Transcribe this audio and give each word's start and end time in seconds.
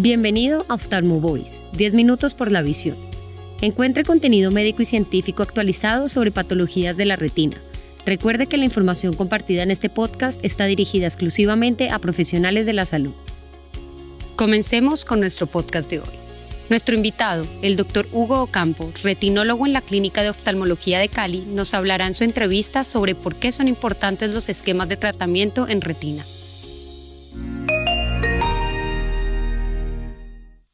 Bienvenido 0.00 0.64
a 0.68 0.74
Oftalmo 0.74 1.18
Voice, 1.18 1.64
10 1.72 1.92
minutos 1.94 2.32
por 2.34 2.52
la 2.52 2.62
visión. 2.62 2.96
Encuentre 3.60 4.04
contenido 4.04 4.52
médico 4.52 4.80
y 4.80 4.84
científico 4.84 5.42
actualizado 5.42 6.06
sobre 6.06 6.30
patologías 6.30 6.96
de 6.96 7.04
la 7.04 7.16
retina. 7.16 7.56
Recuerde 8.06 8.46
que 8.46 8.58
la 8.58 8.64
información 8.64 9.12
compartida 9.12 9.64
en 9.64 9.72
este 9.72 9.90
podcast 9.90 10.44
está 10.44 10.66
dirigida 10.66 11.06
exclusivamente 11.06 11.90
a 11.90 11.98
profesionales 11.98 12.64
de 12.64 12.74
la 12.74 12.86
salud. 12.86 13.12
Comencemos 14.36 15.04
con 15.04 15.18
nuestro 15.18 15.48
podcast 15.48 15.90
de 15.90 15.98
hoy. 15.98 16.14
Nuestro 16.70 16.94
invitado, 16.94 17.44
el 17.62 17.74
doctor 17.74 18.06
Hugo 18.12 18.40
Ocampo, 18.40 18.92
retinólogo 19.02 19.66
en 19.66 19.72
la 19.72 19.80
Clínica 19.80 20.22
de 20.22 20.30
Oftalmología 20.30 21.00
de 21.00 21.08
Cali, 21.08 21.40
nos 21.50 21.74
hablará 21.74 22.06
en 22.06 22.14
su 22.14 22.22
entrevista 22.22 22.84
sobre 22.84 23.16
por 23.16 23.34
qué 23.34 23.50
son 23.50 23.66
importantes 23.66 24.32
los 24.32 24.48
esquemas 24.48 24.88
de 24.88 24.96
tratamiento 24.96 25.66
en 25.66 25.80
retina. 25.80 26.24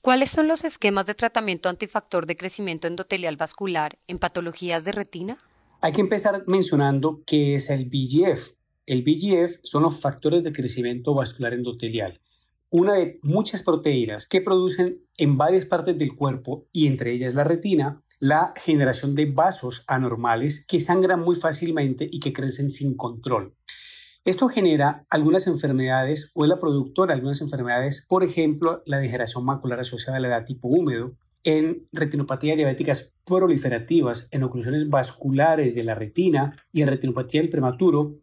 ¿Cuáles 0.05 0.29
son 0.29 0.49
los 0.49 0.65
esquemas 0.65 1.07
de 1.07 1.15
tratamiento 1.15 1.71
antifactor 1.71 2.27
de 2.27 2.37
crecimiento 2.37 2.87
endotelial 2.87 3.39
vascular 3.39 3.99
en 4.07 4.19
patologías 4.19 4.85
de 4.85 4.93
retina? 4.93 5.39
Hay 5.81 5.93
que 5.93 6.03
empezar 6.03 6.45
mencionando 6.47 7.23
qué 7.27 7.55
es 7.55 7.71
el 7.71 7.87
VGF. 7.87 8.51
El 8.85 9.03
VGF 9.03 9.61
son 9.63 9.83
los 9.83 9.99
factores 9.99 10.43
de 10.43 10.53
crecimiento 10.53 11.15
vascular 11.15 11.55
endotelial, 11.55 12.21
una 12.69 12.93
de 12.97 13.19
muchas 13.23 13.63
proteínas 13.63 14.27
que 14.27 14.43
producen 14.43 15.01
en 15.17 15.39
varias 15.39 15.65
partes 15.65 15.97
del 15.97 16.15
cuerpo 16.15 16.67
y 16.71 16.87
entre 16.87 17.13
ellas 17.13 17.33
la 17.33 17.45
retina 17.45 18.03
la 18.19 18.53
generación 18.57 19.15
de 19.15 19.25
vasos 19.25 19.85
anormales 19.87 20.67
que 20.67 20.81
sangran 20.81 21.21
muy 21.21 21.35
fácilmente 21.35 22.07
y 22.13 22.21
que 22.21 22.35
crecen 22.35 22.71
sin 22.71 22.95
control. 22.95 23.55
Esto 24.25 24.49
genera 24.49 25.05
algunas 25.11 25.47
enfermedades 25.47 26.33
o 26.35 26.45
es 26.45 26.49
la 26.49 26.59
productora 26.59 27.13
de 27.13 27.19
algunas 27.19 27.43
enfermedades, 27.43 28.07
por 28.09 28.25
ejemplo, 28.25 28.83
la 28.87 28.97
degeneración 28.97 29.45
macular 29.45 29.81
asociada 29.81 30.17
a 30.17 30.21
la 30.21 30.29
edad 30.29 30.47
tipo 30.47 30.69
húmedo, 30.69 31.15
en 31.43 31.85
retinopatías 31.93 32.57
diabéticas 32.57 33.13
proliferativas, 33.27 34.29
en 34.31 34.45
oclusiones 34.45 34.89
vasculares 34.89 35.75
de 35.75 35.85
la 35.85 35.95
retina 35.95 36.57
y 36.73 36.81
en 36.81 36.89
retinopatía 36.89 37.43
en 37.43 37.51
prematuro, 37.51 38.17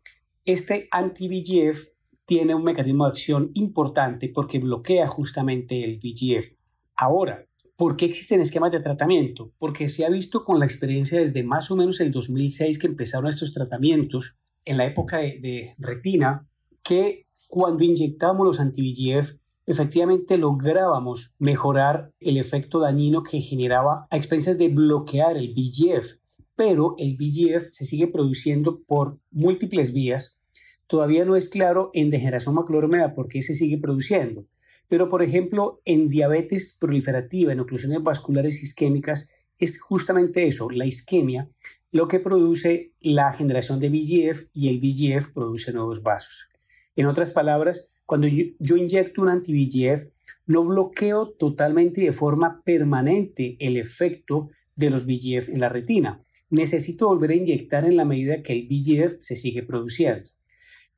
este 0.43 0.87
anti-VGF 0.89 1.89
tiene 2.25 2.55
un 2.55 2.63
mecanismo 2.63 3.05
de 3.05 3.11
acción 3.11 3.51
importante 3.53 4.27
porque 4.27 4.57
bloquea 4.57 5.07
justamente 5.07 5.83
el 5.83 5.99
VGF. 5.99 6.55
Ahora, 6.95 7.45
¿por 7.75 7.95
qué 7.95 8.05
existen 8.05 8.41
esquemas 8.41 8.71
de 8.71 8.79
tratamiento? 8.79 9.53
Porque 9.59 9.87
se 9.87 10.03
ha 10.03 10.09
visto 10.09 10.45
con 10.45 10.57
la 10.57 10.65
experiencia 10.65 11.19
desde 11.19 11.43
más 11.43 11.69
o 11.69 11.75
menos 11.75 11.99
el 11.99 12.11
2006 12.11 12.79
que 12.79 12.87
empezaron 12.87 13.29
estos 13.29 13.53
tratamientos 13.53 14.39
en 14.65 14.77
la 14.77 14.85
época 14.85 15.17
de, 15.17 15.73
retina 15.77 16.47
que 16.83 17.23
cuando 17.47 17.83
inyectábamos 17.83 18.45
los 18.45 18.59
anti-VEGF 18.59 19.41
efectivamente 19.65 20.37
lográbamos 20.37 21.33
mejorar 21.37 22.11
el 22.19 22.37
efecto 22.37 22.79
dañino 22.79 23.23
que 23.23 23.41
generaba 23.41 24.07
a 24.09 24.17
expensas 24.17 24.57
de 24.57 24.69
bloquear 24.69 25.37
el 25.37 25.53
VEGF, 25.53 26.19
pero 26.55 26.95
el 26.97 27.15
VEGF 27.15 27.69
se 27.71 27.85
sigue 27.85 28.07
produciendo 28.07 28.81
por 28.83 29.19
múltiples 29.31 29.93
vías. 29.93 30.39
Todavía 30.87 31.25
no 31.25 31.35
es 31.35 31.47
claro 31.47 31.89
en 31.93 32.09
degeneración 32.09 32.55
macular 32.55 32.85
húmeda 32.85 33.13
por 33.13 33.27
qué 33.27 33.41
se 33.41 33.55
sigue 33.55 33.77
produciendo, 33.77 34.47
pero 34.87 35.07
por 35.07 35.23
ejemplo 35.23 35.81
en 35.85 36.09
diabetes 36.09 36.75
proliferativa, 36.79 37.51
en 37.51 37.59
oclusiones 37.61 38.03
vasculares 38.03 38.61
isquémicas, 38.61 39.29
es 39.57 39.79
justamente 39.79 40.47
eso, 40.47 40.69
la 40.69 40.85
isquemia, 40.85 41.47
lo 41.91 42.07
que 42.07 42.19
produce 42.19 42.93
la 43.01 43.33
generación 43.33 43.79
de 43.79 43.89
VGF 43.89 44.47
y 44.53 44.69
el 44.69 44.79
VGF 44.79 45.33
produce 45.33 45.73
nuevos 45.73 46.01
vasos. 46.01 46.49
En 46.95 47.05
otras 47.05 47.31
palabras, 47.31 47.91
cuando 48.05 48.27
yo, 48.27 48.75
inyecto 48.75 49.21
un 49.21 49.29
anti-VGF, 49.29 50.07
no 50.45 50.65
bloqueo 50.65 51.29
totalmente 51.29 52.01
y 52.01 52.05
de 52.05 52.11
forma 52.11 52.61
permanente 52.63 53.57
el 53.59 53.77
efecto 53.77 54.49
de 54.75 54.89
los 54.89 55.05
VGF 55.05 55.49
en 55.49 55.59
la 55.59 55.69
retina. 55.69 56.19
Necesito 56.49 57.07
volver 57.07 57.31
a 57.31 57.35
inyectar 57.35 57.85
en 57.85 57.95
la 57.95 58.05
medida 58.05 58.41
que 58.41 58.53
el 58.53 58.67
VGF 58.67 59.21
se 59.21 59.35
sigue 59.35 59.63
produciendo. 59.63 60.29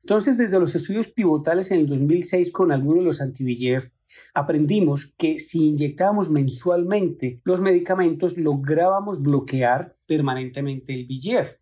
Entonces, 0.02 0.36
desde 0.36 0.60
los 0.60 0.74
estudios 0.74 1.08
pivotales 1.08 1.70
en 1.70 1.80
el 1.80 1.86
2006 1.86 2.50
con 2.50 2.72
algunos 2.72 3.00
de 3.00 3.06
los 3.06 3.20
anti-VEGF, 3.20 3.90
aprendimos 4.34 5.14
que 5.18 5.38
si 5.38 5.66
inyectábamos 5.68 6.30
mensualmente 6.30 7.40
los 7.44 7.60
medicamentos, 7.60 8.36
lográbamos 8.36 9.22
bloquear 9.22 9.94
permanentemente 10.06 10.94
el 10.94 11.06
VEGF. 11.06 11.54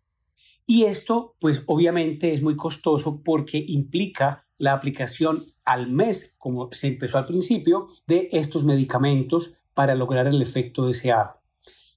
Y 0.65 0.85
esto, 0.85 1.35
pues 1.39 1.63
obviamente 1.65 2.33
es 2.33 2.41
muy 2.41 2.55
costoso 2.55 3.21
porque 3.23 3.63
implica 3.67 4.47
la 4.57 4.73
aplicación 4.73 5.45
al 5.65 5.89
mes, 5.89 6.35
como 6.37 6.69
se 6.71 6.87
empezó 6.87 7.17
al 7.17 7.25
principio, 7.25 7.87
de 8.07 8.29
estos 8.31 8.63
medicamentos 8.63 9.55
para 9.73 9.95
lograr 9.95 10.27
el 10.27 10.41
efecto 10.41 10.85
deseado. 10.87 11.33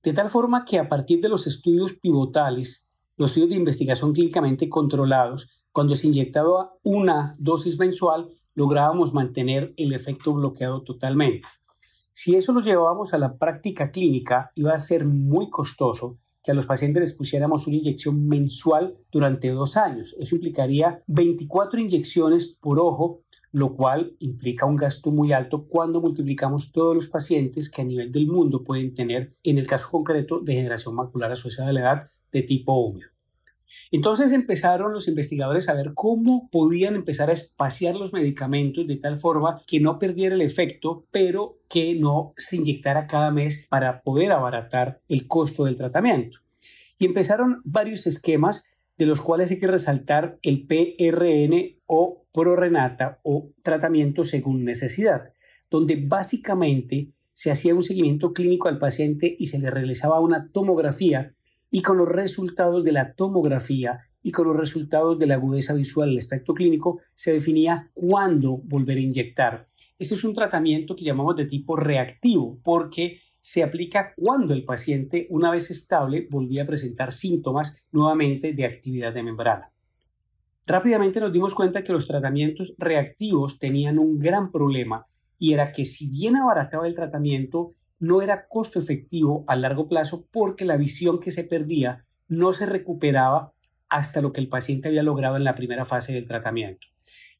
De 0.02 0.12
tal 0.12 0.30
forma 0.30 0.64
que 0.64 0.78
a 0.78 0.88
partir 0.88 1.20
de 1.20 1.28
los 1.28 1.46
estudios 1.46 1.92
pivotales, 1.92 2.88
los 3.16 3.30
estudios 3.30 3.50
de 3.50 3.56
investigación 3.56 4.12
clínicamente 4.12 4.68
controlados, 4.68 5.48
cuando 5.72 5.94
se 5.94 6.06
inyectaba 6.06 6.72
una 6.82 7.36
dosis 7.38 7.78
mensual, 7.78 8.30
lográbamos 8.56 9.14
mantener 9.14 9.72
el 9.76 9.92
efecto 9.92 10.32
bloqueado 10.32 10.82
totalmente. 10.82 11.46
Si 12.12 12.34
eso 12.34 12.52
lo 12.52 12.62
llevábamos 12.62 13.14
a 13.14 13.18
la 13.18 13.36
práctica 13.36 13.90
clínica, 13.90 14.50
iba 14.56 14.72
a 14.72 14.78
ser 14.78 15.04
muy 15.04 15.50
costoso 15.50 16.18
que 16.42 16.52
a 16.52 16.54
los 16.54 16.64
pacientes 16.64 17.00
les 17.00 17.12
pusiéramos 17.12 17.66
una 17.66 17.76
inyección 17.76 18.26
mensual 18.26 18.96
durante 19.12 19.50
dos 19.50 19.76
años. 19.76 20.14
Eso 20.18 20.36
implicaría 20.36 21.02
24 21.06 21.78
inyecciones 21.78 22.56
por 22.58 22.80
ojo, 22.80 23.20
lo 23.52 23.74
cual 23.74 24.16
implica 24.20 24.64
un 24.64 24.76
gasto 24.76 25.10
muy 25.10 25.32
alto 25.32 25.66
cuando 25.66 26.00
multiplicamos 26.00 26.72
todos 26.72 26.94
los 26.94 27.08
pacientes 27.08 27.70
que 27.70 27.82
a 27.82 27.84
nivel 27.84 28.10
del 28.10 28.26
mundo 28.26 28.64
pueden 28.64 28.94
tener, 28.94 29.36
en 29.42 29.58
el 29.58 29.66
caso 29.66 29.90
concreto, 29.90 30.40
degeneración 30.40 30.94
macular 30.94 31.32
asociada 31.32 31.70
a 31.70 31.72
la 31.74 31.80
edad 31.80 32.10
de 32.32 32.42
tipo 32.42 32.78
húmedo. 32.78 33.15
Entonces 33.90 34.32
empezaron 34.32 34.92
los 34.92 35.08
investigadores 35.08 35.68
a 35.68 35.74
ver 35.74 35.92
cómo 35.94 36.48
podían 36.50 36.94
empezar 36.94 37.30
a 37.30 37.32
espaciar 37.32 37.94
los 37.94 38.12
medicamentos 38.12 38.86
de 38.86 38.96
tal 38.96 39.18
forma 39.18 39.62
que 39.66 39.80
no 39.80 39.98
perdiera 39.98 40.34
el 40.34 40.42
efecto, 40.42 41.04
pero 41.10 41.58
que 41.68 41.94
no 41.94 42.32
se 42.36 42.56
inyectara 42.56 43.06
cada 43.06 43.30
mes 43.30 43.66
para 43.68 44.02
poder 44.02 44.32
abaratar 44.32 45.00
el 45.08 45.26
costo 45.26 45.64
del 45.64 45.76
tratamiento. 45.76 46.38
Y 46.98 47.06
empezaron 47.06 47.60
varios 47.64 48.06
esquemas 48.06 48.64
de 48.96 49.06
los 49.06 49.20
cuales 49.20 49.50
hay 49.50 49.58
que 49.58 49.66
resaltar 49.66 50.38
el 50.42 50.66
PRN 50.66 51.80
o 51.86 52.26
prorenata 52.32 53.20
o 53.22 53.50
tratamiento 53.62 54.24
según 54.24 54.64
necesidad, 54.64 55.32
donde 55.70 55.96
básicamente 55.96 57.12
se 57.34 57.50
hacía 57.50 57.74
un 57.74 57.82
seguimiento 57.82 58.32
clínico 58.32 58.68
al 58.68 58.78
paciente 58.78 59.36
y 59.38 59.46
se 59.46 59.58
le 59.58 59.70
realizaba 59.70 60.20
una 60.20 60.50
tomografía 60.50 61.34
y 61.70 61.82
con 61.82 61.98
los 61.98 62.08
resultados 62.08 62.84
de 62.84 62.92
la 62.92 63.14
tomografía 63.14 64.00
y 64.22 64.32
con 64.32 64.48
los 64.48 64.56
resultados 64.56 65.18
de 65.18 65.26
la 65.26 65.34
agudeza 65.34 65.74
visual 65.74 66.08
del 66.08 66.18
aspecto 66.18 66.54
clínico 66.54 67.00
se 67.14 67.32
definía 67.32 67.90
cuándo 67.94 68.58
volver 68.64 68.98
a 68.98 69.02
inyectar. 69.02 69.66
Este 69.98 70.14
es 70.14 70.24
un 70.24 70.34
tratamiento 70.34 70.96
que 70.96 71.04
llamamos 71.04 71.36
de 71.36 71.46
tipo 71.46 71.76
reactivo 71.76 72.58
porque 72.62 73.20
se 73.40 73.62
aplica 73.62 74.12
cuando 74.16 74.54
el 74.54 74.64
paciente, 74.64 75.28
una 75.30 75.52
vez 75.52 75.70
estable, 75.70 76.26
volvía 76.28 76.64
a 76.64 76.66
presentar 76.66 77.12
síntomas 77.12 77.80
nuevamente 77.92 78.52
de 78.52 78.64
actividad 78.64 79.14
de 79.14 79.22
membrana. 79.22 79.72
Rápidamente 80.66 81.20
nos 81.20 81.32
dimos 81.32 81.54
cuenta 81.54 81.84
que 81.84 81.92
los 81.92 82.08
tratamientos 82.08 82.74
reactivos 82.76 83.60
tenían 83.60 84.00
un 84.00 84.18
gran 84.18 84.50
problema 84.50 85.06
y 85.38 85.52
era 85.52 85.70
que 85.70 85.84
si 85.84 86.10
bien 86.10 86.36
abarataba 86.36 86.88
el 86.88 86.94
tratamiento, 86.94 87.70
no 87.98 88.22
era 88.22 88.46
costo 88.48 88.78
efectivo 88.78 89.44
a 89.46 89.56
largo 89.56 89.86
plazo 89.86 90.26
porque 90.30 90.64
la 90.64 90.76
visión 90.76 91.20
que 91.20 91.32
se 91.32 91.44
perdía 91.44 92.04
no 92.28 92.52
se 92.52 92.66
recuperaba 92.66 93.54
hasta 93.88 94.20
lo 94.20 94.32
que 94.32 94.40
el 94.40 94.48
paciente 94.48 94.88
había 94.88 95.02
logrado 95.02 95.36
en 95.36 95.44
la 95.44 95.54
primera 95.54 95.84
fase 95.84 96.12
del 96.12 96.26
tratamiento. 96.26 96.86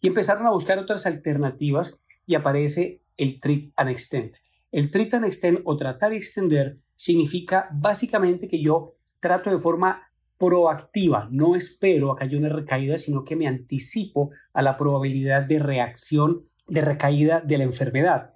Y 0.01 0.09
empezaron 0.09 0.47
a 0.47 0.51
buscar 0.51 0.79
otras 0.79 1.07
alternativas 1.07 1.97
y 2.27 2.35
aparece 2.35 3.03
el 3.17 3.41
treat 3.41 3.73
and 3.77 3.91
extend. 3.91 4.33
El 4.73 4.91
treat 4.91 5.15
and 5.15 5.25
extend 5.25 5.61
o 5.65 5.77
tratar 5.77 6.13
y 6.13 6.17
extender 6.17 6.79
significa 6.97 7.69
básicamente 7.73 8.49
que 8.49 8.61
yo 8.61 8.95
trato 9.21 9.51
de 9.51 9.59
forma 9.59 10.03
proactiva, 10.39 11.29
no 11.31 11.57
espero 11.57 12.13
a 12.13 12.17
que 12.17 12.25
haya 12.25 12.39
una 12.39 12.51
recaída, 12.51 12.99
sino 12.99 13.25
que 13.25 13.37
me 13.37 13.49
anticipo 13.49 14.31
a 14.53 14.61
la 14.61 14.77
probabilidad 14.77 15.43
de 15.45 15.59
reacción 15.59 16.47
de 16.69 16.83
recaída 16.83 17.41
de 17.41 17.59
la 17.59 17.65
enfermedad 17.65 18.36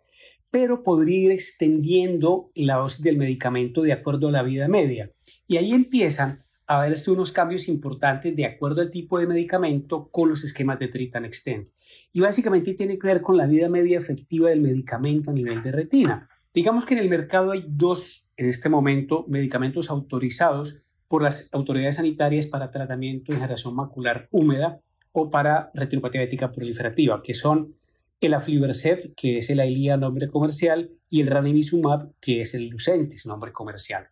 pero 0.51 0.83
podría 0.83 1.27
ir 1.27 1.31
extendiendo 1.31 2.51
la 2.55 2.77
dosis 2.77 3.03
del 3.03 3.17
medicamento 3.17 3.83
de 3.83 3.93
acuerdo 3.93 4.29
a 4.29 4.33
la 4.33 4.43
vida 4.43 4.69
media. 4.69 5.11
Y 5.47 5.57
ahí 5.57 5.73
empiezan 5.73 6.41
a 6.67 6.81
verse 6.81 7.11
unos 7.11 7.33
cambios 7.33 7.69
importantes 7.69 8.35
de 8.37 8.47
acuerdo 8.47 8.81
al 8.81 8.91
tipo 8.91 9.19
de 9.19 9.27
medicamento 9.27 10.09
con 10.11 10.29
los 10.29 10.45
esquemas 10.45 10.79
de 10.79 10.89
treat 10.89 11.17
extend. 11.25 11.69
Y 12.13 12.21
básicamente 12.21 12.75
tiene 12.75 12.99
que 12.99 13.09
ver 13.09 13.23
con 13.23 13.37
la 13.37 13.47
vida 13.47 13.69
media 13.69 13.99
efectiva 13.99 14.51
del 14.51 14.61
medicamento 14.61 15.31
a 15.31 15.35
nivel 15.35 15.63
de 15.63 15.73
retina. 15.73 16.29
Digamos 16.55 16.85
que 16.85 16.95
en 16.95 17.01
el 17.01 17.09
mercado 17.09 17.53
hay 17.53 17.65
dos, 17.69 18.31
en 18.37 18.47
este 18.47 18.69
momento, 18.69 19.25
medicamentos 19.29 19.91
autorizados 19.91 20.83
por 21.09 21.23
las 21.23 21.49
autoridades 21.53 21.97
sanitarias 21.97 22.47
para 22.47 22.71
tratamiento 22.71 23.33
de 23.33 23.39
generación 23.39 23.75
macular 23.75 24.29
húmeda 24.31 24.79
o 25.11 25.29
para 25.29 25.73
retinopatía 25.75 26.21
diabética 26.21 26.53
proliferativa, 26.53 27.21
que 27.21 27.35
son 27.35 27.75
el 28.21 28.35
aflibercept, 28.35 29.15
que 29.17 29.39
es 29.39 29.49
el 29.51 29.61
Ailía 29.61 29.97
nombre 29.97 30.29
comercial, 30.29 30.91
y 31.09 31.21
el 31.21 31.27
ranibizumab, 31.27 32.13
que 32.21 32.43
es 32.43 32.55
el 32.55 32.69
Lucentis 32.69 33.27
nombre 33.27 33.53
comercial. 33.53 34.09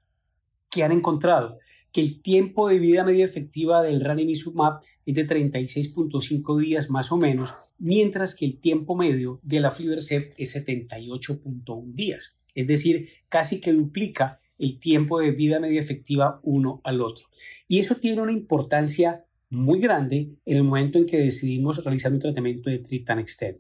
¿Qué 0.71 0.83
han 0.83 0.93
encontrado? 0.93 1.59
Que 1.93 2.01
el 2.01 2.23
tiempo 2.23 2.69
de 2.69 2.79
vida 2.79 3.05
media 3.05 3.25
efectiva 3.25 3.83
del 3.83 4.01
ranibizumab 4.01 4.81
es 5.05 5.15
de 5.15 5.27
36.5 5.27 6.59
días 6.59 6.91
más 6.91 7.13
o 7.13 7.17
menos, 7.17 7.55
mientras 7.79 8.35
que 8.35 8.47
el 8.47 8.61
tiempo 8.61 8.97
medio 8.97 9.41
del 9.43 9.67
aflibercept 9.67 10.33
es 10.39 10.57
78.1 10.57 11.93
días. 11.93 12.35
Es 12.55 12.67
decir, 12.67 13.09
casi 13.29 13.61
que 13.61 13.73
duplica 13.73 14.39
el 14.59 14.81
tiempo 14.81 15.21
de 15.21 15.31
vida 15.31 15.61
media 15.61 15.81
efectiva 15.81 16.41
uno 16.43 16.81
al 16.85 17.01
otro. 17.01 17.27
Y 17.69 17.79
eso 17.79 17.97
tiene 17.97 18.23
una 18.23 18.33
importancia 18.33 19.25
muy 19.51 19.81
grande 19.81 20.37
en 20.45 20.57
el 20.57 20.65
momento 20.65 20.99
en 20.99 21.07
que 21.07 21.19
decidimos 21.19 21.83
realizar 21.83 22.13
un 22.13 22.21
tratamiento 22.21 22.69
de 22.69 22.79
treat 22.79 23.09
and 23.11 23.21
extend. 23.21 23.59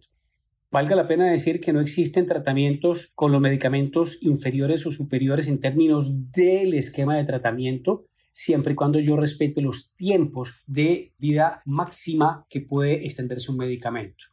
Valga 0.70 0.94
la 0.94 1.06
pena 1.06 1.30
decir 1.30 1.60
que 1.60 1.72
no 1.72 1.80
existen 1.80 2.26
tratamientos 2.26 3.12
con 3.14 3.32
los 3.32 3.40
medicamentos 3.40 4.18
inferiores 4.20 4.84
o 4.84 4.90
superiores 4.90 5.48
en 5.48 5.60
términos 5.60 6.30
del 6.30 6.74
esquema 6.74 7.16
de 7.16 7.24
tratamiento, 7.24 8.04
siempre 8.32 8.74
y 8.74 8.76
cuando 8.76 8.98
yo 8.98 9.16
respete 9.16 9.62
los 9.62 9.94
tiempos 9.96 10.60
de 10.66 11.14
vida 11.18 11.62
máxima 11.64 12.44
que 12.50 12.60
puede 12.60 13.06
extenderse 13.06 13.50
un 13.50 13.56
medicamento. 13.56 14.24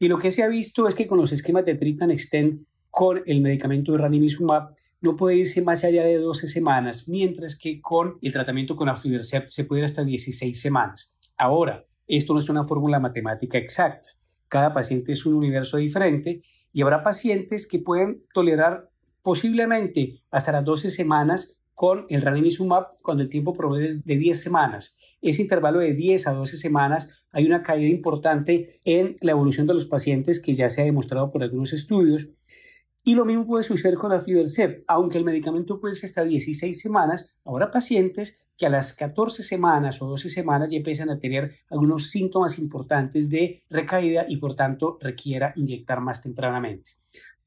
Y 0.00 0.08
lo 0.08 0.18
que 0.18 0.32
se 0.32 0.42
ha 0.42 0.48
visto 0.48 0.88
es 0.88 0.96
que 0.96 1.06
con 1.06 1.18
los 1.18 1.30
esquemas 1.30 1.64
de 1.64 1.76
treat 1.76 2.02
and 2.02 2.10
extend 2.10 2.66
con 2.90 3.22
el 3.24 3.40
medicamento 3.40 3.92
de 3.92 3.98
ranimizumab 3.98 4.74
no 5.00 5.16
puede 5.16 5.36
irse 5.36 5.62
más 5.62 5.84
allá 5.84 6.02
de 6.02 6.16
12 6.16 6.48
semanas, 6.48 7.08
mientras 7.08 7.56
que 7.56 7.80
con 7.80 8.18
el 8.22 8.32
tratamiento 8.32 8.74
con 8.74 8.88
aflibercept 8.88 9.50
se 9.50 9.64
puede 9.64 9.82
ir 9.82 9.84
hasta 9.84 10.02
16 10.02 10.60
semanas. 10.60 11.16
Ahora, 11.36 11.86
esto 12.08 12.32
no 12.32 12.40
es 12.40 12.48
una 12.48 12.64
fórmula 12.64 12.98
matemática 12.98 13.56
exacta. 13.56 14.15
Cada 14.48 14.72
paciente 14.72 15.12
es 15.12 15.26
un 15.26 15.34
universo 15.34 15.76
diferente 15.76 16.42
y 16.72 16.82
habrá 16.82 17.02
pacientes 17.02 17.66
que 17.66 17.78
pueden 17.78 18.24
tolerar 18.32 18.90
posiblemente 19.22 20.20
hasta 20.30 20.52
las 20.52 20.64
12 20.64 20.90
semanas 20.90 21.58
con 21.74 22.06
el 22.08 22.22
ranimizumab 22.22 22.86
cuando 23.02 23.22
el 23.22 23.28
tiempo 23.28 23.52
promedio 23.52 23.86
es 23.86 24.04
de 24.04 24.16
10 24.16 24.40
semanas. 24.40 24.96
Ese 25.20 25.42
intervalo 25.42 25.80
de 25.80 25.94
10 25.94 26.26
a 26.28 26.32
12 26.32 26.56
semanas 26.56 27.26
hay 27.32 27.44
una 27.44 27.62
caída 27.62 27.88
importante 27.88 28.80
en 28.84 29.16
la 29.20 29.32
evolución 29.32 29.66
de 29.66 29.74
los 29.74 29.86
pacientes 29.86 30.40
que 30.40 30.54
ya 30.54 30.70
se 30.70 30.80
ha 30.80 30.84
demostrado 30.84 31.30
por 31.30 31.42
algunos 31.42 31.72
estudios 31.72 32.28
y 33.08 33.14
lo 33.14 33.24
mismo 33.24 33.46
puede 33.46 33.62
suceder 33.62 33.94
con 33.94 34.10
la 34.10 34.20
Fidelcep. 34.20 34.82
Aunque 34.88 35.16
el 35.16 35.24
medicamento 35.24 35.78
puede 35.78 35.94
ser 35.94 36.08
hasta 36.08 36.24
16 36.24 36.78
semanas, 36.78 37.36
habrá 37.44 37.70
pacientes 37.70 38.48
que 38.56 38.66
a 38.66 38.68
las 38.68 38.94
14 38.94 39.44
semanas 39.44 40.02
o 40.02 40.08
12 40.08 40.28
semanas 40.28 40.70
ya 40.72 40.78
empiezan 40.78 41.10
a 41.10 41.20
tener 41.20 41.54
algunos 41.70 42.10
síntomas 42.10 42.58
importantes 42.58 43.30
de 43.30 43.62
recaída 43.70 44.24
y 44.26 44.38
por 44.38 44.56
tanto 44.56 44.98
requiera 45.00 45.52
inyectar 45.54 46.00
más 46.00 46.20
tempranamente. 46.20 46.90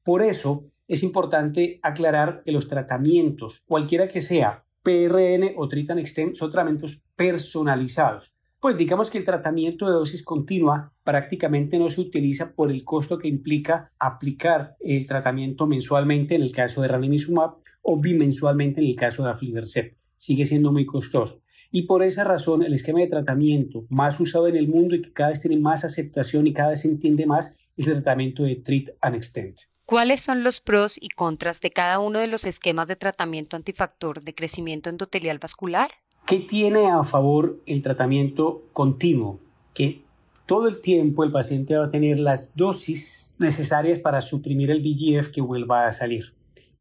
Por 0.02 0.22
eso 0.22 0.64
es 0.88 1.02
importante 1.02 1.78
aclarar 1.82 2.42
que 2.42 2.52
los 2.52 2.66
tratamientos, 2.66 3.62
cualquiera 3.68 4.08
que 4.08 4.22
sea, 4.22 4.64
PRN 4.82 5.52
o 5.56 5.68
Tritan 5.68 5.98
Extend, 5.98 6.36
son 6.36 6.50
tratamientos 6.50 7.02
personalizados. 7.14 8.32
Pues 8.60 8.76
digamos 8.76 9.08
que 9.08 9.16
el 9.16 9.24
tratamiento 9.24 9.86
de 9.86 9.92
dosis 9.92 10.22
continua 10.22 10.92
prácticamente 11.02 11.78
no 11.78 11.88
se 11.88 12.02
utiliza 12.02 12.52
por 12.52 12.70
el 12.70 12.84
costo 12.84 13.16
que 13.16 13.26
implica 13.26 13.90
aplicar 13.98 14.76
el 14.80 15.06
tratamiento 15.06 15.66
mensualmente 15.66 16.34
en 16.34 16.42
el 16.42 16.52
caso 16.52 16.82
de 16.82 16.88
ranimizumab 16.88 17.54
o 17.80 17.98
bimensualmente 17.98 18.82
en 18.82 18.86
el 18.86 18.96
caso 18.96 19.24
de 19.24 19.30
aflibercept. 19.30 19.96
Sigue 20.18 20.44
siendo 20.44 20.72
muy 20.72 20.84
costoso. 20.84 21.40
Y 21.70 21.86
por 21.86 22.02
esa 22.02 22.22
razón, 22.24 22.62
el 22.62 22.74
esquema 22.74 23.00
de 23.00 23.06
tratamiento 23.06 23.86
más 23.88 24.20
usado 24.20 24.46
en 24.46 24.56
el 24.56 24.68
mundo 24.68 24.94
y 24.94 25.00
que 25.00 25.12
cada 25.12 25.30
vez 25.30 25.40
tiene 25.40 25.56
más 25.56 25.86
aceptación 25.86 26.46
y 26.46 26.52
cada 26.52 26.70
vez 26.70 26.82
se 26.82 26.88
entiende 26.88 27.24
más 27.24 27.56
es 27.78 27.88
el 27.88 28.02
tratamiento 28.02 28.42
de 28.42 28.56
Treat 28.56 28.88
and 29.00 29.16
Extend. 29.16 29.56
¿Cuáles 29.86 30.20
son 30.20 30.44
los 30.44 30.60
pros 30.60 30.98
y 31.00 31.08
contras 31.08 31.62
de 31.62 31.70
cada 31.70 31.98
uno 31.98 32.18
de 32.18 32.26
los 32.26 32.44
esquemas 32.44 32.88
de 32.88 32.96
tratamiento 32.96 33.56
antifactor 33.56 34.22
de 34.22 34.34
crecimiento 34.34 34.90
endotelial 34.90 35.38
vascular? 35.38 35.90
¿Qué 36.30 36.38
tiene 36.38 36.86
a 36.86 37.02
favor 37.02 37.60
el 37.66 37.82
tratamiento 37.82 38.62
continuo? 38.72 39.40
Que 39.74 40.04
todo 40.46 40.68
el 40.68 40.80
tiempo 40.80 41.24
el 41.24 41.32
paciente 41.32 41.76
va 41.76 41.86
a 41.86 41.90
tener 41.90 42.20
las 42.20 42.54
dosis 42.54 43.34
necesarias 43.40 43.98
para 43.98 44.20
suprimir 44.20 44.70
el 44.70 44.80
VGF 44.80 45.26
que 45.32 45.40
vuelva 45.40 45.88
a 45.88 45.92
salir. 45.92 46.36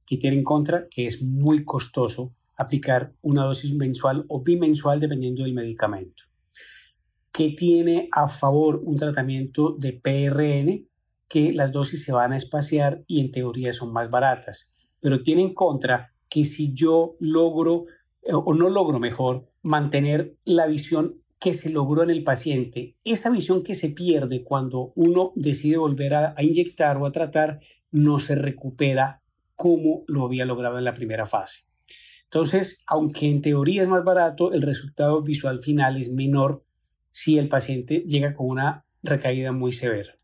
¿Qué 0.05 0.17
tiene 0.17 0.37
en 0.37 0.43
contra? 0.43 0.87
Que 0.87 1.07
es 1.07 1.23
muy 1.23 1.65
costoso 1.65 2.31
aplicar 2.57 3.13
una 3.23 3.43
dosis 3.43 3.73
mensual 3.73 4.23
o 4.27 4.43
bimensual 4.43 4.99
dependiendo 4.99 5.41
del 5.41 5.55
medicamento. 5.55 6.25
¿Qué 7.31 7.49
tiene 7.49 8.07
a 8.11 8.27
favor 8.27 8.79
un 8.83 8.97
tratamiento 8.97 9.75
de 9.79 9.93
PRN? 9.93 10.87
Que 11.27 11.53
las 11.53 11.71
dosis 11.71 12.03
se 12.03 12.11
van 12.11 12.33
a 12.33 12.37
espaciar 12.37 13.03
y 13.07 13.19
en 13.19 13.31
teoría 13.31 13.73
son 13.73 13.93
más 13.93 14.11
baratas. 14.11 14.75
Pero 14.99 15.23
tiene 15.23 15.41
en 15.41 15.55
contra 15.55 16.13
que 16.29 16.45
si 16.45 16.71
yo 16.75 17.15
logro 17.19 17.85
o 18.31 18.53
no 18.53 18.69
logro 18.69 18.99
mejor 18.99 19.45
mantener 19.61 20.35
la 20.45 20.67
visión 20.67 21.21
que 21.39 21.53
se 21.53 21.69
logró 21.69 22.03
en 22.03 22.09
el 22.09 22.23
paciente. 22.23 22.95
Esa 23.05 23.29
visión 23.29 23.63
que 23.63 23.75
se 23.75 23.89
pierde 23.89 24.43
cuando 24.43 24.91
uno 24.95 25.31
decide 25.35 25.77
volver 25.77 26.13
a, 26.13 26.35
inyectar 26.39 26.97
o 26.97 27.05
a 27.05 27.11
tratar 27.11 27.59
no 27.91 28.19
se 28.19 28.35
recupera 28.35 29.23
como 29.55 30.03
lo 30.07 30.25
había 30.25 30.45
logrado 30.45 30.77
en 30.77 30.83
la 30.83 30.93
primera 30.93 31.25
fase. 31.25 31.61
Entonces, 32.25 32.83
aunque 32.87 33.27
en 33.29 33.41
teoría 33.41 33.83
es 33.83 33.89
más 33.89 34.03
barato, 34.03 34.53
el 34.53 34.61
resultado 34.61 35.21
visual 35.23 35.59
final 35.59 35.97
es 35.97 36.11
menor 36.11 36.63
si 37.09 37.37
el 37.37 37.47
paciente 37.47 38.03
llega 38.07 38.35
con 38.35 38.47
una 38.47 38.85
recaída 39.01 39.51
muy 39.51 39.71
severa. 39.71 40.15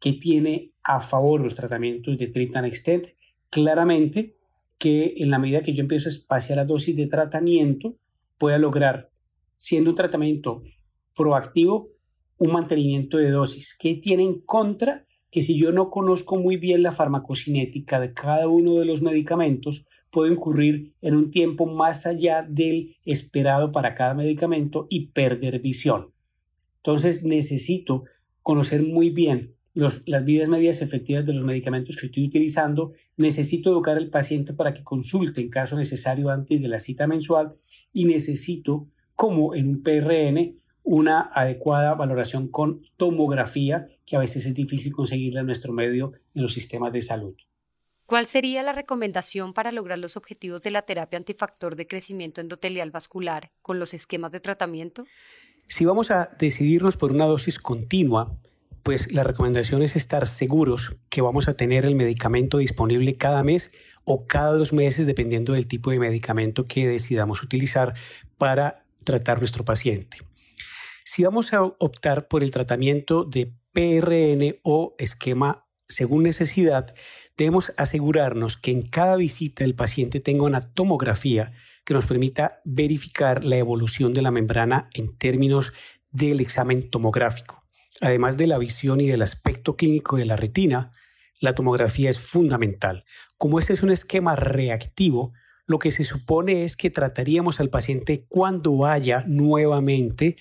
¿Qué 0.00 0.12
tiene 0.14 0.72
a 0.82 1.00
favor 1.00 1.40
los 1.40 1.54
tratamientos 1.54 2.18
de 2.18 2.26
Treat 2.26 2.56
and 2.56 2.66
Extend? 2.66 3.06
Claramente 3.48 4.36
que 4.80 5.12
en 5.18 5.30
la 5.30 5.38
medida 5.38 5.60
que 5.60 5.74
yo 5.74 5.82
empiezo 5.82 6.08
a 6.08 6.12
espaciar 6.12 6.56
la 6.56 6.64
dosis 6.64 6.96
de 6.96 7.06
tratamiento, 7.06 7.98
pueda 8.38 8.56
lograr, 8.56 9.10
siendo 9.58 9.90
un 9.90 9.96
tratamiento 9.96 10.62
proactivo, 11.14 11.90
un 12.38 12.52
mantenimiento 12.52 13.18
de 13.18 13.30
dosis. 13.30 13.76
¿Qué 13.78 13.94
tiene 13.96 14.24
en 14.24 14.40
contra? 14.40 15.06
Que 15.30 15.42
si 15.42 15.58
yo 15.58 15.70
no 15.70 15.90
conozco 15.90 16.38
muy 16.38 16.56
bien 16.56 16.82
la 16.82 16.92
farmacocinética 16.92 18.00
de 18.00 18.14
cada 18.14 18.48
uno 18.48 18.76
de 18.76 18.86
los 18.86 19.02
medicamentos, 19.02 19.86
puedo 20.10 20.32
incurrir 20.32 20.94
en 21.02 21.14
un 21.14 21.30
tiempo 21.30 21.66
más 21.66 22.06
allá 22.06 22.42
del 22.48 22.96
esperado 23.04 23.72
para 23.72 23.94
cada 23.94 24.14
medicamento 24.14 24.86
y 24.88 25.08
perder 25.08 25.60
visión. 25.60 26.14
Entonces 26.78 27.22
necesito 27.22 28.04
conocer 28.42 28.82
muy 28.82 29.10
bien 29.10 29.56
las 29.80 30.24
vidas 30.24 30.48
medias 30.48 30.82
efectivas 30.82 31.24
de 31.24 31.32
los 31.32 31.44
medicamentos 31.44 31.96
que 31.96 32.06
estoy 32.06 32.26
utilizando, 32.26 32.92
necesito 33.16 33.70
educar 33.70 33.96
al 33.96 34.10
paciente 34.10 34.54
para 34.54 34.74
que 34.74 34.84
consulte 34.84 35.40
en 35.40 35.48
caso 35.48 35.76
necesario 35.76 36.30
antes 36.30 36.60
de 36.60 36.68
la 36.68 36.78
cita 36.78 37.06
mensual 37.06 37.54
y 37.92 38.04
necesito, 38.04 38.88
como 39.14 39.54
en 39.54 39.68
un 39.68 39.82
PRN, 39.82 40.56
una 40.82 41.28
adecuada 41.32 41.94
valoración 41.94 42.48
con 42.48 42.82
tomografía, 42.96 43.88
que 44.06 44.16
a 44.16 44.20
veces 44.20 44.46
es 44.46 44.54
difícil 44.54 44.92
conseguirla 44.92 45.40
en 45.40 45.46
nuestro 45.46 45.72
medio 45.72 46.12
en 46.34 46.42
los 46.42 46.52
sistemas 46.52 46.92
de 46.92 47.02
salud. 47.02 47.34
¿Cuál 48.06 48.26
sería 48.26 48.64
la 48.64 48.72
recomendación 48.72 49.52
para 49.52 49.70
lograr 49.70 49.98
los 49.98 50.16
objetivos 50.16 50.62
de 50.62 50.72
la 50.72 50.82
terapia 50.82 51.16
antifactor 51.16 51.76
de 51.76 51.86
crecimiento 51.86 52.40
endotelial 52.40 52.90
vascular 52.90 53.52
con 53.62 53.78
los 53.78 53.94
esquemas 53.94 54.32
de 54.32 54.40
tratamiento? 54.40 55.04
Si 55.66 55.84
vamos 55.84 56.10
a 56.10 56.28
decidirnos 56.36 56.96
por 56.96 57.12
una 57.12 57.26
dosis 57.26 57.60
continua, 57.60 58.36
pues 58.82 59.12
la 59.12 59.24
recomendación 59.24 59.82
es 59.82 59.96
estar 59.96 60.26
seguros 60.26 60.96
que 61.08 61.20
vamos 61.20 61.48
a 61.48 61.54
tener 61.54 61.84
el 61.84 61.94
medicamento 61.94 62.58
disponible 62.58 63.14
cada 63.14 63.42
mes 63.42 63.72
o 64.04 64.26
cada 64.26 64.52
dos 64.52 64.72
meses 64.72 65.06
dependiendo 65.06 65.52
del 65.52 65.66
tipo 65.66 65.90
de 65.90 65.98
medicamento 65.98 66.64
que 66.64 66.88
decidamos 66.88 67.42
utilizar 67.42 67.94
para 68.38 68.84
tratar 69.04 69.38
nuestro 69.38 69.64
paciente. 69.64 70.18
Si 71.04 71.24
vamos 71.24 71.52
a 71.52 71.62
optar 71.62 72.28
por 72.28 72.42
el 72.42 72.50
tratamiento 72.50 73.24
de 73.24 73.52
PRN 73.72 74.58
o 74.62 74.94
esquema 74.98 75.66
según 75.88 76.22
necesidad, 76.22 76.94
debemos 77.36 77.72
asegurarnos 77.76 78.56
que 78.56 78.70
en 78.70 78.82
cada 78.82 79.16
visita 79.16 79.64
el 79.64 79.74
paciente 79.74 80.20
tenga 80.20 80.44
una 80.44 80.72
tomografía 80.72 81.52
que 81.84 81.94
nos 81.94 82.06
permita 82.06 82.60
verificar 82.64 83.44
la 83.44 83.56
evolución 83.56 84.12
de 84.12 84.22
la 84.22 84.30
membrana 84.30 84.88
en 84.94 85.16
términos 85.16 85.72
del 86.12 86.40
examen 86.40 86.88
tomográfico. 86.90 87.59
Además 88.00 88.36
de 88.36 88.46
la 88.46 88.58
visión 88.58 89.00
y 89.00 89.06
del 89.06 89.22
aspecto 89.22 89.76
clínico 89.76 90.16
de 90.16 90.24
la 90.24 90.36
retina, 90.36 90.90
la 91.38 91.54
tomografía 91.54 92.10
es 92.10 92.20
fundamental. 92.20 93.04
Como 93.38 93.58
este 93.58 93.72
es 93.72 93.82
un 93.82 93.90
esquema 93.90 94.36
reactivo, 94.36 95.32
lo 95.66 95.78
que 95.78 95.90
se 95.90 96.04
supone 96.04 96.64
es 96.64 96.76
que 96.76 96.90
trataríamos 96.90 97.60
al 97.60 97.70
paciente 97.70 98.26
cuando 98.28 98.86
haya 98.86 99.24
nuevamente 99.26 100.36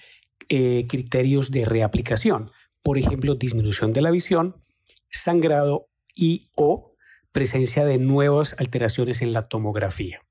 eh, 0.50 0.86
criterios 0.88 1.52
de 1.52 1.66
reaplicación. 1.66 2.52
Por 2.82 2.98
ejemplo, 2.98 3.36
disminución 3.36 3.94
de 3.94 4.02
la 4.02 4.12
visión, 4.12 4.56
sangrado 5.12 5.90
y 6.16 6.50
o 6.56 6.96
presencia 7.32 7.86
de 7.86 8.00
nuevas 8.00 8.56
alteraciones 8.58 9.22
en 9.22 9.34
la 9.34 9.44
tomografía. 9.44 10.22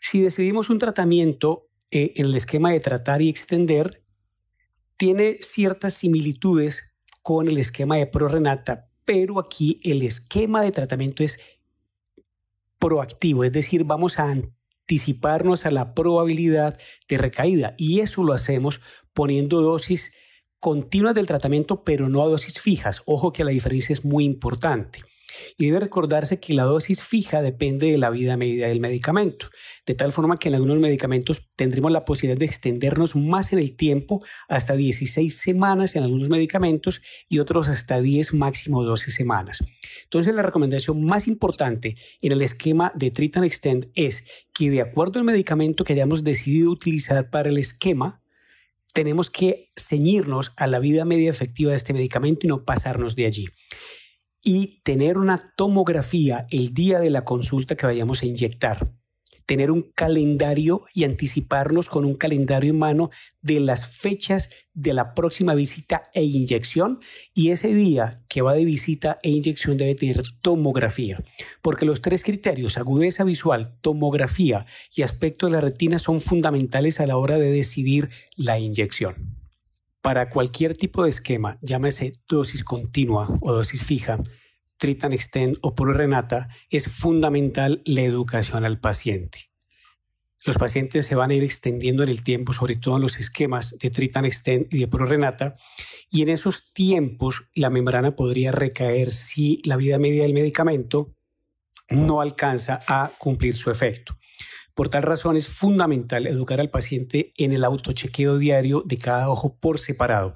Si 0.00 0.20
decidimos 0.20 0.68
un 0.68 0.78
tratamiento 0.78 1.68
eh, 1.90 2.12
en 2.16 2.26
el 2.26 2.34
esquema 2.34 2.72
de 2.72 2.80
tratar 2.80 3.22
y 3.22 3.28
extender, 3.28 4.01
tiene 5.02 5.38
ciertas 5.40 5.94
similitudes 5.94 6.94
con 7.22 7.48
el 7.48 7.58
esquema 7.58 7.96
de 7.96 8.06
ProRenata, 8.06 8.88
pero 9.04 9.40
aquí 9.40 9.80
el 9.82 10.00
esquema 10.02 10.62
de 10.62 10.70
tratamiento 10.70 11.24
es 11.24 11.40
proactivo, 12.78 13.42
es 13.42 13.50
decir, 13.50 13.82
vamos 13.82 14.20
a 14.20 14.30
anticiparnos 14.30 15.66
a 15.66 15.72
la 15.72 15.92
probabilidad 15.92 16.78
de 17.08 17.18
recaída 17.18 17.74
y 17.76 17.98
eso 17.98 18.22
lo 18.22 18.32
hacemos 18.32 18.80
poniendo 19.12 19.60
dosis 19.60 20.14
continuas 20.62 21.16
del 21.16 21.26
tratamiento, 21.26 21.82
pero 21.82 22.08
no 22.08 22.22
a 22.22 22.28
dosis 22.28 22.60
fijas. 22.60 23.02
Ojo 23.04 23.32
que 23.32 23.42
la 23.42 23.50
diferencia 23.50 23.92
es 23.92 24.04
muy 24.04 24.24
importante. 24.24 25.00
Y 25.58 25.66
debe 25.66 25.80
recordarse 25.80 26.38
que 26.38 26.54
la 26.54 26.62
dosis 26.62 27.02
fija 27.02 27.42
depende 27.42 27.90
de 27.90 27.98
la 27.98 28.10
vida 28.10 28.36
media 28.36 28.68
del 28.68 28.78
medicamento, 28.78 29.48
de 29.86 29.96
tal 29.96 30.12
forma 30.12 30.38
que 30.38 30.50
en 30.50 30.54
algunos 30.54 30.78
medicamentos 30.78 31.50
tendremos 31.56 31.90
la 31.90 32.04
posibilidad 32.04 32.38
de 32.38 32.44
extendernos 32.44 33.16
más 33.16 33.52
en 33.52 33.58
el 33.58 33.74
tiempo, 33.74 34.22
hasta 34.48 34.76
16 34.76 35.36
semanas 35.36 35.96
en 35.96 36.04
algunos 36.04 36.28
medicamentos 36.28 37.02
y 37.28 37.40
otros 37.40 37.66
hasta 37.68 38.00
10, 38.00 38.34
máximo 38.34 38.84
12 38.84 39.10
semanas. 39.10 39.58
Entonces 40.04 40.32
la 40.32 40.42
recomendación 40.42 41.04
más 41.04 41.26
importante 41.26 41.96
en 42.20 42.30
el 42.30 42.40
esquema 42.40 42.92
de 42.94 43.10
Treat 43.10 43.38
Extend 43.38 43.90
es 43.96 44.26
que 44.54 44.70
de 44.70 44.80
acuerdo 44.80 45.18
al 45.18 45.24
medicamento 45.24 45.82
que 45.82 45.94
hayamos 45.94 46.22
decidido 46.22 46.70
utilizar 46.70 47.30
para 47.30 47.48
el 47.48 47.58
esquema, 47.58 48.21
tenemos 48.92 49.30
que 49.30 49.70
ceñirnos 49.76 50.52
a 50.56 50.66
la 50.66 50.78
vida 50.78 51.04
media 51.04 51.30
efectiva 51.30 51.70
de 51.70 51.76
este 51.76 51.92
medicamento 51.92 52.46
y 52.46 52.48
no 52.48 52.64
pasarnos 52.64 53.16
de 53.16 53.26
allí. 53.26 53.48
Y 54.44 54.82
tener 54.82 55.18
una 55.18 55.54
tomografía 55.56 56.46
el 56.50 56.74
día 56.74 56.98
de 56.98 57.10
la 57.10 57.24
consulta 57.24 57.76
que 57.76 57.86
vayamos 57.86 58.22
a 58.22 58.26
inyectar 58.26 58.92
tener 59.46 59.70
un 59.70 59.82
calendario 59.82 60.82
y 60.94 61.04
anticiparnos 61.04 61.88
con 61.88 62.04
un 62.04 62.14
calendario 62.14 62.70
en 62.70 62.78
mano 62.78 63.10
de 63.40 63.60
las 63.60 63.88
fechas 63.88 64.50
de 64.74 64.94
la 64.94 65.14
próxima 65.14 65.54
visita 65.54 66.04
e 66.14 66.22
inyección 66.22 67.00
y 67.34 67.50
ese 67.50 67.74
día 67.74 68.22
que 68.28 68.42
va 68.42 68.54
de 68.54 68.64
visita 68.64 69.18
e 69.22 69.30
inyección 69.30 69.76
debe 69.76 69.94
tener 69.94 70.22
tomografía, 70.40 71.22
porque 71.60 71.84
los 71.84 72.00
tres 72.00 72.24
criterios, 72.24 72.78
agudeza 72.78 73.24
visual, 73.24 73.76
tomografía 73.80 74.66
y 74.94 75.02
aspecto 75.02 75.46
de 75.46 75.52
la 75.52 75.60
retina 75.60 75.98
son 75.98 76.20
fundamentales 76.20 77.00
a 77.00 77.06
la 77.06 77.16
hora 77.16 77.38
de 77.38 77.52
decidir 77.52 78.10
la 78.36 78.58
inyección. 78.58 79.36
Para 80.00 80.30
cualquier 80.30 80.76
tipo 80.76 81.04
de 81.04 81.10
esquema, 81.10 81.58
llámese 81.62 82.14
dosis 82.28 82.64
continua 82.64 83.38
o 83.40 83.52
dosis 83.52 83.84
fija, 83.84 84.18
Treat 84.82 85.04
and 85.04 85.14
Extend 85.14 85.58
o 85.60 85.76
por 85.76 85.96
Renata, 85.96 86.48
es 86.68 86.88
fundamental 86.90 87.82
la 87.84 88.00
educación 88.02 88.64
al 88.64 88.80
paciente. 88.80 89.48
Los 90.44 90.56
pacientes 90.56 91.06
se 91.06 91.14
van 91.14 91.30
a 91.30 91.34
ir 91.34 91.44
extendiendo 91.44 92.02
en 92.02 92.08
el 92.08 92.24
tiempo, 92.24 92.52
sobre 92.52 92.74
todo 92.74 92.96
en 92.96 93.02
los 93.02 93.20
esquemas 93.20 93.76
de 93.78 93.90
Treat 93.90 94.16
and 94.16 94.26
Extend 94.26 94.66
y 94.74 94.84
de 94.84 94.88
Renata, 94.90 95.54
y 96.10 96.22
en 96.22 96.30
esos 96.30 96.72
tiempos 96.72 97.44
la 97.54 97.70
membrana 97.70 98.16
podría 98.16 98.50
recaer 98.50 99.12
si 99.12 99.62
la 99.62 99.76
vida 99.76 100.00
media 100.00 100.22
del 100.22 100.34
medicamento 100.34 101.14
no 101.88 102.20
alcanza 102.20 102.80
a 102.88 103.12
cumplir 103.18 103.54
su 103.54 103.70
efecto. 103.70 104.16
Por 104.74 104.88
tal 104.88 105.04
razón 105.04 105.36
es 105.36 105.46
fundamental 105.46 106.26
educar 106.26 106.58
al 106.58 106.70
paciente 106.70 107.32
en 107.36 107.52
el 107.52 107.62
autochequeo 107.62 108.36
diario 108.36 108.82
de 108.84 108.98
cada 108.98 109.28
ojo 109.28 109.60
por 109.60 109.78
separado. 109.78 110.34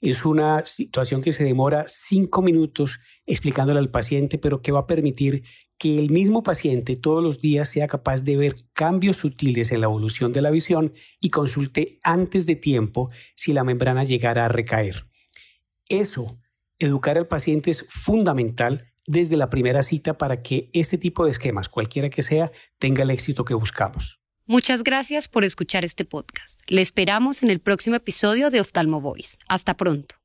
Es 0.00 0.24
una 0.24 0.64
situación 0.64 1.22
que 1.22 1.32
se 1.32 1.44
demora 1.44 1.84
cinco 1.86 2.40
minutos 2.40 3.00
explicándole 3.26 3.78
al 3.78 3.90
paciente, 3.90 4.38
pero 4.38 4.62
que 4.62 4.72
va 4.72 4.80
a 4.80 4.86
permitir 4.86 5.42
que 5.78 5.98
el 5.98 6.10
mismo 6.10 6.42
paciente 6.42 6.96
todos 6.96 7.22
los 7.22 7.38
días 7.38 7.68
sea 7.68 7.86
capaz 7.86 8.22
de 8.22 8.36
ver 8.36 8.54
cambios 8.74 9.18
sutiles 9.18 9.72
en 9.72 9.80
la 9.80 9.86
evolución 9.86 10.32
de 10.32 10.42
la 10.42 10.50
visión 10.50 10.92
y 11.20 11.30
consulte 11.30 11.98
antes 12.02 12.46
de 12.46 12.56
tiempo 12.56 13.10
si 13.34 13.52
la 13.52 13.64
membrana 13.64 14.04
llegara 14.04 14.44
a 14.44 14.48
recaer. 14.48 15.06
Eso, 15.88 16.38
educar 16.78 17.16
al 17.16 17.28
paciente 17.28 17.70
es 17.70 17.86
fundamental 17.88 18.92
desde 19.06 19.36
la 19.36 19.50
primera 19.50 19.82
cita 19.82 20.18
para 20.18 20.42
que 20.42 20.70
este 20.72 20.98
tipo 20.98 21.24
de 21.24 21.30
esquemas, 21.30 21.68
cualquiera 21.68 22.10
que 22.10 22.22
sea, 22.22 22.52
tenga 22.78 23.02
el 23.02 23.10
éxito 23.10 23.44
que 23.44 23.54
buscamos. 23.54 24.19
Muchas 24.50 24.82
gracias 24.82 25.28
por 25.28 25.44
escuchar 25.44 25.84
este 25.84 26.04
podcast. 26.04 26.60
Le 26.66 26.82
esperamos 26.82 27.44
en 27.44 27.50
el 27.50 27.60
próximo 27.60 27.94
episodio 27.94 28.50
de 28.50 28.60
Oftalmo 28.60 29.00
Voice. 29.00 29.38
Hasta 29.46 29.74
pronto. 29.74 30.16